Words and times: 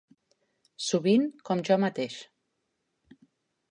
Sovint 0.85 1.29
com 1.51 1.63
jo 1.71 1.79
mateix. 1.87 2.19